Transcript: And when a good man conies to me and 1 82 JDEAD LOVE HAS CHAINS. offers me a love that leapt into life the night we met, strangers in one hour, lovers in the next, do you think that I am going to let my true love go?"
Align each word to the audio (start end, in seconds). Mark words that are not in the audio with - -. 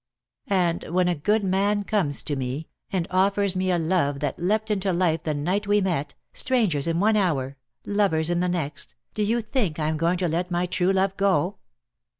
And 0.47 0.83
when 0.85 1.07
a 1.07 1.13
good 1.13 1.43
man 1.43 1.83
conies 1.83 2.23
to 2.23 2.35
me 2.35 2.67
and 2.91 3.05
1 3.05 3.05
82 3.05 3.05
JDEAD 3.05 3.05
LOVE 3.05 3.05
HAS 3.05 3.05
CHAINS. 3.05 3.17
offers 3.21 3.55
me 3.55 3.71
a 3.71 3.77
love 3.77 4.19
that 4.19 4.39
leapt 4.39 4.71
into 4.71 4.93
life 4.93 5.21
the 5.23 5.33
night 5.35 5.67
we 5.67 5.79
met, 5.79 6.15
strangers 6.33 6.87
in 6.87 6.99
one 6.99 7.15
hour, 7.15 7.55
lovers 7.85 8.31
in 8.31 8.39
the 8.39 8.49
next, 8.49 8.95
do 9.13 9.21
you 9.21 9.41
think 9.41 9.75
that 9.77 9.83
I 9.85 9.89
am 9.89 9.97
going 9.97 10.17
to 10.17 10.27
let 10.27 10.49
my 10.49 10.65
true 10.65 10.91
love 10.91 11.15
go?" 11.17 11.57